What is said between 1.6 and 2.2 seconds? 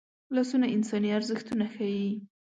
ښيي